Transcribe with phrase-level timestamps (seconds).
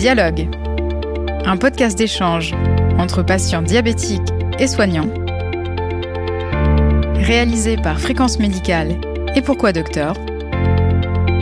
[0.00, 0.48] Dialogue,
[1.44, 2.54] un podcast d'échange
[2.96, 5.12] entre patients diabétiques et soignants,
[7.16, 8.98] réalisé par Fréquence Médicale
[9.34, 10.16] et Pourquoi Docteur,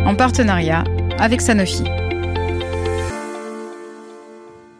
[0.04, 0.82] en partenariat
[1.21, 1.85] avec Sanofi.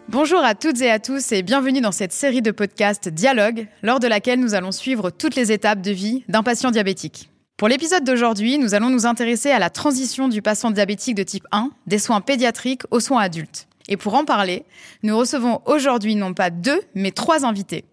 [0.09, 4.01] Bonjour à toutes et à tous et bienvenue dans cette série de podcasts Dialogue, lors
[4.01, 7.31] de laquelle nous allons suivre toutes les étapes de vie d'un patient diabétique.
[7.57, 11.47] Pour l'épisode d'aujourd'hui, nous allons nous intéresser à la transition du patient diabétique de type
[11.53, 13.68] 1 des soins pédiatriques aux soins adultes.
[13.89, 14.65] Et pour en parler,
[15.03, 17.85] nous recevons aujourd'hui non pas deux, mais trois invités.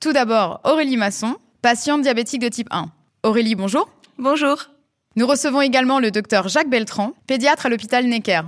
[0.00, 2.90] Tout d'abord, Aurélie Masson, patiente diabétique de type 1.
[3.22, 3.90] Aurélie, bonjour.
[4.16, 4.70] Bonjour.
[5.16, 8.42] Nous recevons également le docteur Jacques Beltran, pédiatre à l'hôpital Necker.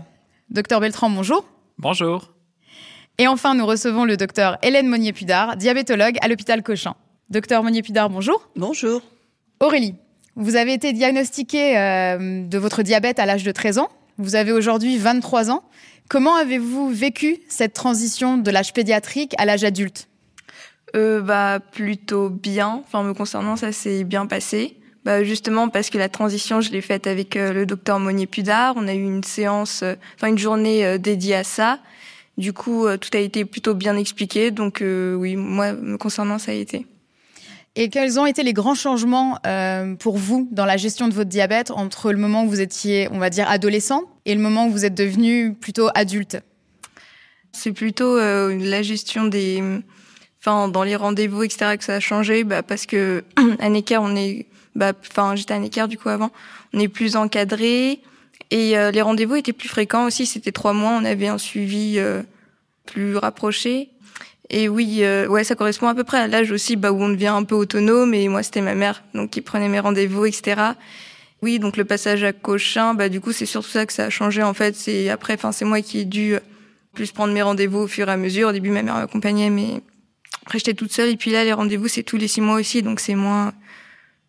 [0.49, 1.45] Docteur Beltran, bonjour.
[1.79, 2.33] Bonjour.
[3.19, 6.95] Et enfin, nous recevons le docteur Hélène Monnier-Pudard, diabétologue à l'hôpital Cochin.
[7.29, 8.49] Docteur Monnier-Pudard, bonjour.
[8.57, 9.03] Bonjour.
[9.61, 9.95] Aurélie,
[10.37, 13.91] vous avez été diagnostiquée euh, de votre diabète à l'âge de 13 ans.
[14.17, 15.63] Vous avez aujourd'hui 23 ans.
[16.11, 20.09] Comment avez-vous vécu cette transition de l'âge pédiatrique à l'âge adulte
[20.97, 22.83] euh, bah plutôt bien.
[22.85, 24.77] Enfin me concernant, ça s'est bien passé.
[25.05, 28.75] Bah justement parce que la transition, je l'ai faite avec euh, le docteur Monnier Pudard.
[28.77, 31.79] On a eu une séance, euh, enfin une journée euh, dédiée à ça.
[32.39, 34.51] Du coup, tout a été plutôt bien expliqué.
[34.51, 36.87] Donc oui, moi me concernant, ça a été.
[37.77, 41.31] Et quels ont été les grands changements euh, pour vous dans la gestion de votre
[41.31, 44.71] diabète entre le moment où vous étiez, on va dire, adolescent et le moment où
[44.71, 46.43] vous êtes devenu plutôt adulte?
[47.53, 49.63] C'est plutôt euh, la gestion des,
[50.41, 53.25] enfin, dans les rendez-vous, etc., que ça a changé, bah, parce que
[53.61, 56.31] à Necker, on est, bah, enfin, j'étais à Necker du coup avant,
[56.73, 58.01] on est plus encadré
[58.51, 60.27] et euh, les rendez-vous étaient plus fréquents aussi.
[60.27, 62.23] C'était trois mois, on avait un suivi euh,
[62.87, 63.91] plus rapproché.
[64.51, 67.09] Et oui, euh, ouais, ça correspond à peu près à l'âge aussi bah, où on
[67.09, 68.13] devient un peu autonome.
[68.15, 70.61] Et moi, c'était ma mère donc qui prenait mes rendez-vous, etc.
[71.41, 74.11] Oui, donc le passage à Cochin, bah du coup, c'est surtout ça que ça a
[74.11, 74.75] changé en fait.
[74.75, 76.35] C'est après, enfin, c'est moi qui ai dû
[76.93, 78.49] plus prendre mes rendez-vous au fur et à mesure.
[78.49, 79.81] Au début, ma mère m'accompagnait, mais
[80.43, 81.11] après, j'étais toute seule.
[81.11, 83.55] Et puis là, les rendez-vous, c'est tous les six mois aussi, donc c'est moins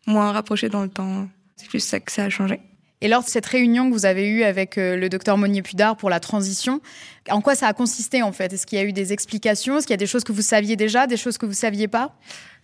[0.05, 1.27] moins rapproché dans le temps.
[1.57, 2.59] C'est plus ça que ça a changé.
[3.01, 6.09] Et lors de cette réunion que vous avez eue avec euh, le docteur Monnier-Pudard pour
[6.09, 6.81] la transition,
[7.29, 8.53] en quoi ça a consisté en fait?
[8.53, 9.77] Est-ce qu'il y a eu des explications?
[9.77, 11.87] Est-ce qu'il y a des choses que vous saviez déjà, des choses que vous saviez
[11.87, 12.15] pas?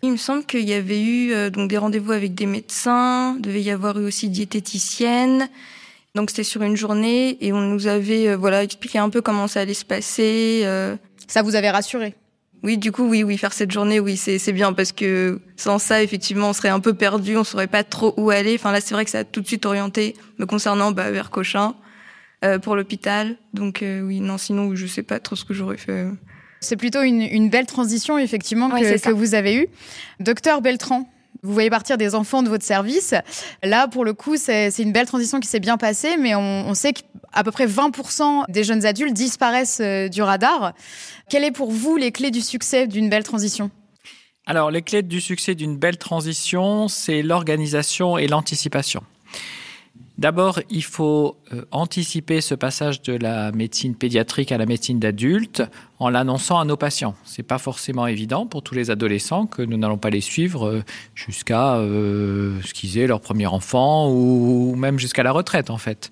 [0.03, 3.63] Il me semble qu'il y avait eu euh, donc des rendez-vous avec des médecins, devait
[3.63, 5.49] y avoir eu aussi diététicienne.
[6.13, 9.47] Donc c'était sur une journée et on nous avait euh, voilà expliqué un peu comment
[9.47, 10.61] ça allait se passer.
[10.65, 10.95] euh.
[11.27, 12.15] Ça vous avait rassuré?
[12.63, 16.01] Oui, du coup, oui, oui, faire cette journée, oui, c'est bien parce que sans ça,
[16.01, 18.56] effectivement, on serait un peu perdu, on saurait pas trop où aller.
[18.56, 21.29] Enfin là, c'est vrai que ça a tout de suite orienté me concernant bah, vers
[21.29, 21.75] Cochin
[22.44, 23.38] euh, pour l'hôpital.
[23.53, 26.07] Donc euh, oui, non, sinon je sais pas trop ce que j'aurais fait.
[26.59, 29.67] C'est plutôt une, une belle transition effectivement que, que vous avez eue.
[30.19, 31.07] Docteur Beltran,
[31.43, 33.13] vous voyez partir des enfants de votre service.
[33.63, 36.73] Là, pour le coup, c'est une belle transition qui s'est bien passée, mais on, on
[36.73, 40.73] sait qu'à peu près 20% des jeunes adultes disparaissent euh, du radar.
[41.29, 43.69] Quelles est pour vous les clés du succès d'une belle transition?
[44.45, 49.03] Alors, les clés du succès d'une belle transition, c'est l'organisation et l'anticipation.
[50.17, 55.61] D'abord, il faut euh, anticiper ce passage de la médecine pédiatrique à la médecine d'adulte
[56.00, 57.16] en l'annonçant à nos patients.
[57.23, 60.83] C'est pas forcément évident pour tous les adolescents que nous n'allons pas les suivre euh,
[61.13, 66.09] jusqu'à euh, ce qu'ils aient leur premier enfant ou même jusqu'à la retraite en fait.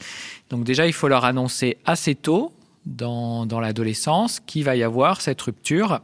[0.51, 2.53] Donc déjà, il faut leur annoncer assez tôt
[2.85, 5.99] dans, dans l'adolescence qu'il va y avoir cette rupture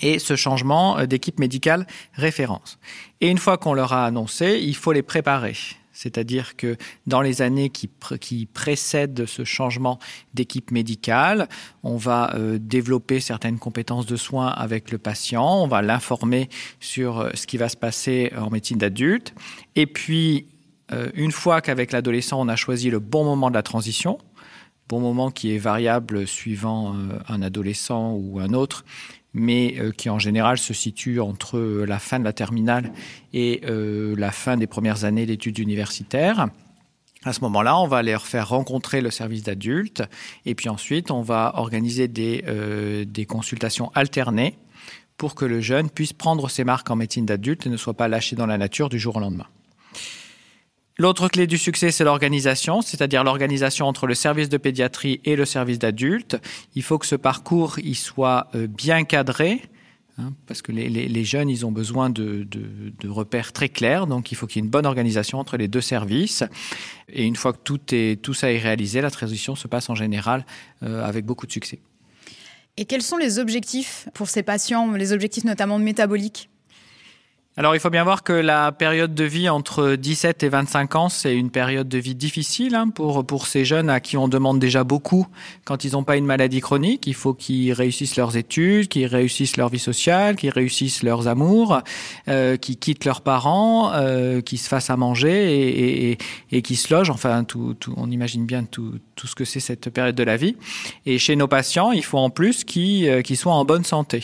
[0.00, 2.80] et ce changement d'équipe médicale référence.
[3.20, 5.54] Et une fois qu'on leur a annoncé, il faut les préparer.
[6.02, 6.76] C'est-à-dire que
[7.06, 10.00] dans les années qui, pr qui précèdent ce changement
[10.34, 11.48] d'équipe médicale,
[11.84, 16.48] on va euh, développer certaines compétences de soins avec le patient, on va l'informer
[16.80, 19.32] sur euh, ce qui va se passer en médecine d'adulte.
[19.76, 20.46] Et puis,
[20.90, 24.18] euh, une fois qu'avec l'adolescent, on a choisi le bon moment de la transition,
[24.88, 26.96] bon moment qui est variable suivant
[27.28, 28.84] un adolescent ou un autre,
[29.34, 32.92] mais euh, qui en général se situe entre euh, la fin de la terminale
[33.32, 36.48] et euh, la fin des premières années d'études universitaires.
[37.24, 40.02] À ce moment-là, on va leur faire rencontrer le service d'adulte
[40.44, 42.44] et puis ensuite, on va organiser des,
[43.06, 44.58] des consultations alternées
[45.18, 48.08] pour que le jeune puisse prendre ses marques en médecine d'adulte et ne soit pas
[48.08, 49.46] lâché dans la nature du jour au lendemain.
[50.98, 55.46] L'autre clé du succès, c'est l'organisation, c'est-à-dire l'organisation entre le service de pédiatrie et le
[55.46, 56.36] service d'adulte.
[56.74, 59.62] Il faut que ce parcours il soit euh, bien cadré,
[60.18, 62.46] hein, parce que les, jeunes, ont besoin de,
[63.08, 65.80] repères très clairs, donc il faut qu'il y ait une bonne organisation entre les deux
[65.80, 66.44] services.
[67.08, 69.94] Et une fois que tout, est, tout ça est réalisé, la transition se passe en
[69.94, 70.44] général
[70.82, 71.80] euh, avec beaucoup de succès.
[72.76, 76.50] Et quels sont les objectifs pour ces patients, les objectifs notamment métaboliques?
[77.58, 81.08] Alors il faut bien voir que la période de vie entre 17 et 25 ans,
[81.10, 84.58] c'est une période de vie difficile hein, pour, pour ces jeunes à qui on demande
[84.58, 85.26] déjà beaucoup
[85.64, 87.06] quand ils n'ont pas une maladie chronique.
[87.06, 91.82] Il faut qu'ils réussissent leurs études, qu'ils réussissent leur vie sociale, qu'ils réussissent leurs amours,
[92.28, 96.18] euh, qu'ils quittent leurs parents, euh, qu'ils se fassent à manger et, et,
[96.52, 97.10] et qu'ils se logent.
[97.10, 100.56] Enfin, tout, on imagine bien tout, tout ce que c'est cette période de la vie.
[101.04, 104.22] Et chez nos patients, il faut en plus qu'ils euh, qu'ils soient en bonne santé.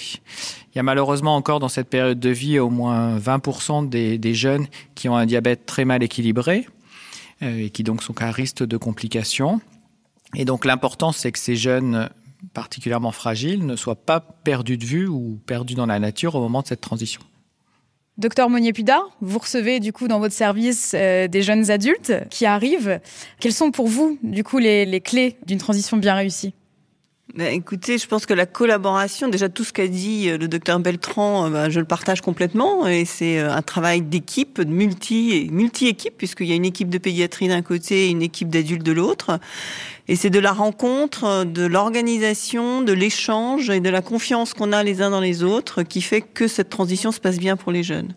[0.79, 4.69] Il y a malheureusement encore dans cette période de vie au moins 20% des, jeunes
[4.95, 6.69] qui ont un diabète très mal équilibré
[7.43, 9.61] euh, et qui donc sont à risque de complications.
[10.37, 12.09] Et donc l'important, c'est que ces jeunes
[12.55, 16.63] particulièrement fragiles ne soient pas perdus de vue ou perdus dans la nature au moment
[16.63, 17.23] de cette transition.
[18.17, 23.01] Docteur Monnier-Pudard, vous recevez du coup dans votre service euh, des jeunes adultes qui arrivent.
[23.41, 26.55] Quelles sont pour vous du coup les clés d'une transition bien réussie?
[27.35, 30.81] Ben, écoutez, je pense que la collaboration, déjà tout ce qu'a dit euh, le docteur
[30.81, 32.87] Beltran, ben, je le partage complètement.
[32.87, 36.97] Et c'est euh, un travail d'équipe, de multi, multi-équipe, puisqu'il y a une équipe de
[36.97, 39.39] pédiatrie d'un côté et une équipe d'adultes de l'autre.
[40.09, 44.83] Et c'est de la rencontre, de l'organisation, de l'échange et de la confiance qu'on a
[44.83, 47.83] les uns dans les autres qui fait que cette transition se passe bien pour les
[47.83, 48.15] jeunes.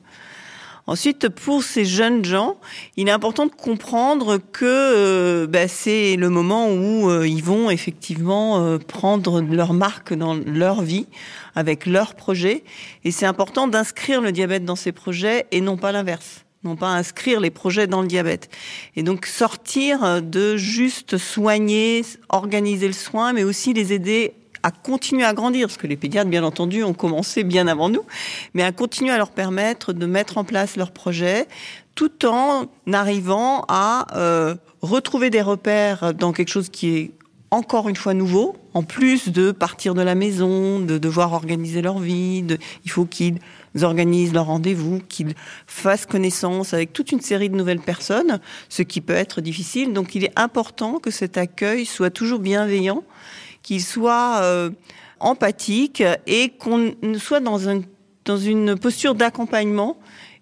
[0.91, 2.57] Ensuite, pour ces jeunes gens,
[2.97, 7.69] il est important de comprendre que euh, bah, c'est le moment où euh, ils vont
[7.69, 11.07] effectivement euh, prendre leur marque dans leur vie
[11.55, 12.65] avec leurs projets.
[13.05, 16.89] Et c'est important d'inscrire le diabète dans ces projets et non pas l'inverse non pas
[16.89, 18.47] inscrire les projets dans le diabète.
[18.95, 25.23] Et donc sortir de juste soigner, organiser le soin, mais aussi les aider à continuer
[25.23, 28.03] à grandir, parce que les pédiatres, bien entendu, ont commencé bien avant nous,
[28.53, 31.47] mais à continuer à leur permettre de mettre en place leurs projets,
[31.95, 37.11] tout en arrivant à euh, retrouver des repères dans quelque chose qui est
[37.51, 41.99] encore une fois nouveau, en plus de partir de la maison, de devoir organiser leur
[41.99, 42.45] vie,
[42.85, 43.39] il faut qu'ils
[43.81, 45.33] organisent leurs rendez-vous, qu'ils
[45.67, 49.91] fassent connaissance avec toute une série de nouvelles personnes, ce qui peut être difficile.
[49.91, 53.03] Donc il est important que cet accueil soit toujours bienveillant
[53.63, 54.69] qu'il soit euh,
[55.19, 57.59] empathique et qu'on soit dans,
[58.25, 59.97] dans une posture d'accompagnement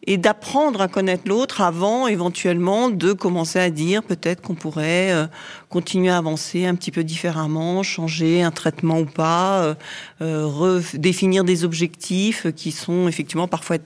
[0.08, 5.28] et d'apprendre à connaître l'autre avant éventuellement de commencer à dire peut-être qu'on pourrait euh,
[5.70, 9.76] continuer à avancer un petit peu différemment, changer un traitement ou pas, euh,
[10.22, 13.78] euh redéfinir des objectifs qui sont effectivement parfois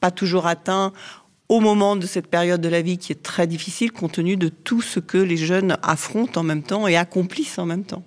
[0.00, 0.92] pas toujours atteints
[1.48, 4.48] au moment de cette période de la vie qui est très difficile compte tenu de
[4.48, 8.02] tout ce que les jeunes affrontent en même temps et accomplissent en même temps.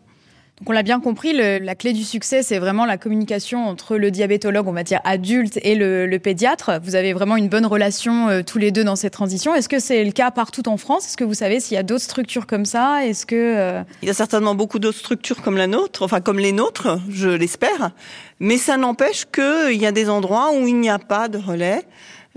[0.59, 4.09] Donc on l'a bien compris, la clé du succès, c'est vraiment la communication entre le
[4.09, 6.79] diabétologue, on va dire adulte, et le, le pédiatre.
[6.81, 9.53] Vous avez vraiment une bonne relation euh, tous les deux dans cette transition.
[9.53, 11.07] Est-ce que c'est le cas partout en France?
[11.07, 13.05] Est-ce que vous savez s'il y a d'autres structures comme ça?
[13.05, 13.83] Est-ce que euh...
[14.01, 17.27] il y a certainement beaucoup d'autres structures comme la nôtre, enfin comme les nôtres, je
[17.27, 17.91] l'espère.
[18.39, 21.81] Mais ça n'empêche qu'il y a des endroits où il n'y a pas de relais.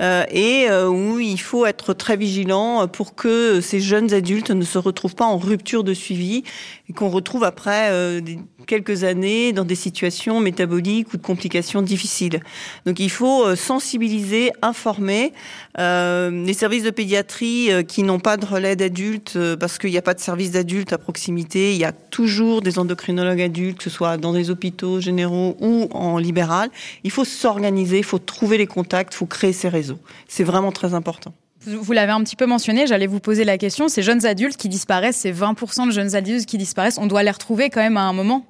[0.01, 4.65] Euh, et euh, où il faut être très vigilant pour que ces jeunes adultes ne
[4.65, 6.45] se retrouvent pas en rupture de suivi
[6.89, 8.21] et qu'on retrouve après euh,
[8.69, 12.41] quelques années dans des situations métaboliques ou de complications difficiles.
[12.87, 15.33] Donc il faut sensibiliser, informer
[15.77, 20.15] les services de pédiatrie qui n'ont pas de relais d'adultes parce qu'il n'y a pas
[20.15, 21.73] de service d'adultes à proximité.
[21.73, 25.89] Il y a toujours des endocrinologues adultes, que ce soit dans des hôpitaux généraux ou
[25.93, 26.71] en libéral.
[27.03, 29.99] Il faut s'organiser, il faut trouver les contacts, il faut créer ces réseaux.
[30.29, 31.33] C'est vraiment très important.
[31.67, 34.69] Vous l'avez un petit peu mentionné, j'allais vous poser la question, ces jeunes adultes qui
[34.69, 38.03] disparaissent, ces 20% de jeunes adultes qui disparaissent, on doit les retrouver quand même à
[38.03, 38.47] un moment?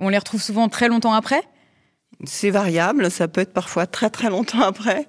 [0.00, 1.42] On les retrouve souvent très longtemps après?
[2.24, 5.06] C'est variable, ça peut être parfois très très longtemps après.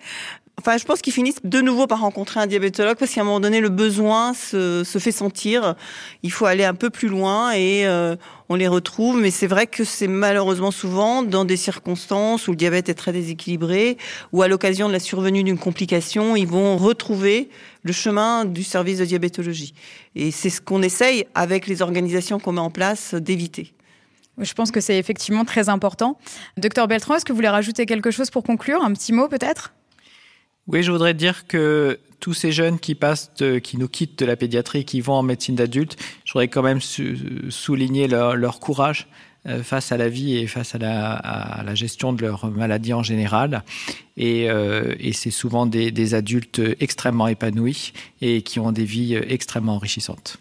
[0.60, 3.40] Enfin, je pense qu'ils finissent de nouveau par rencontrer un diabétologue parce qu'à un moment
[3.40, 5.76] donné, le besoin se, se, fait sentir.
[6.22, 8.18] Il faut aller un peu plus loin et euh,
[8.50, 9.22] on les retrouve.
[9.22, 13.14] Mais c'est vrai que c'est malheureusement souvent dans des circonstances où le diabète est très
[13.14, 13.98] déséquilibré
[14.34, 17.50] ou à l'occasion de la survenue d'une complication, ils vont retrouver
[17.84, 19.74] le chemin du service de diabétologie.
[20.16, 23.74] Et c'est ce qu'on essaye avec les organisations qu'on met en place d'éviter.
[24.40, 26.18] Je pense que c'est effectivement très important.
[26.58, 28.84] Docteur Beltran, est-ce que vous voulez rajouter quelque chose pour conclure?
[28.84, 29.74] Un petit mot peut-être?
[30.68, 33.32] Oui, je voudrais dire que tous ces jeunes qui passent,
[33.64, 36.80] qui nous quittent de la pédiatrie, qui vont en médecine d'adulte, je voudrais quand même
[36.82, 39.08] souligner leur, courage
[39.46, 43.64] euh, face à la vie et face à la, gestion de leur maladie en général.
[44.16, 50.40] Et, euh, c'est souvent des adultes extrêmement épanouis et qui ont des vies extrêmement enrichissantes.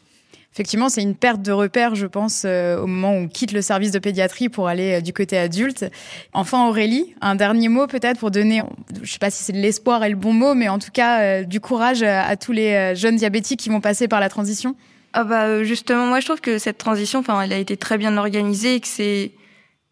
[0.54, 3.62] Effectivement, c'est une perte de repère, je pense, euh, au moment où on quitte le
[3.62, 5.84] service de pédiatrie pour aller euh, du côté adulte.
[6.32, 8.62] Enfin, Aurélie, un dernier mot peut-être pour donner,
[9.02, 11.20] je sais pas si c'est de l'espoir et le bon mot, mais en tout cas
[11.20, 14.74] euh, du courage à, tous les jeunes diabétiques qui vont passer par la transition.
[15.12, 18.74] Ah bah justement, moi je trouve que cette transition, elle a été très bien organisée
[18.76, 19.32] et que c'est,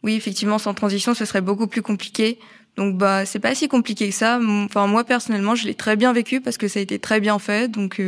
[0.02, 2.38] oui, effectivement, sans transition, ce serait beaucoup plus compliqué.
[2.76, 4.40] Donc bah c'est pas si compliqué que ça.
[4.42, 7.38] Enfin moi personnellement, je l'ai très bien vécu parce que ça a été très bien
[7.38, 7.70] fait.
[7.70, 8.00] Donc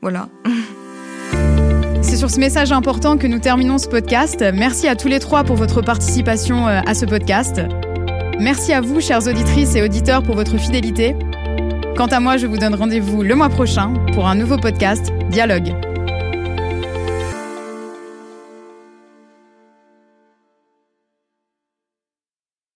[0.00, 0.28] voilà.
[2.14, 4.44] C'est sur ce message important que nous terminons ce podcast.
[4.54, 7.60] Merci à tous les trois pour votre participation euh, à ce podcast.
[8.38, 11.16] Merci à vous, chères auditrices et auditeurs, pour votre fidélité.
[11.96, 15.74] Quant à moi, je vous donne rendez-vous le mois prochain pour un nouveau podcast, Dialogue.